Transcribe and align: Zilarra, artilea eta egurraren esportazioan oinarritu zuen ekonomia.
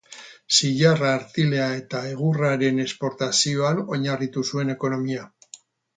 Zilarra, 0.59 1.11
artilea 1.17 1.67
eta 1.81 2.01
egurraren 2.13 2.83
esportazioan 2.85 3.83
oinarritu 3.97 4.45
zuen 4.53 4.75
ekonomia. 4.77 5.29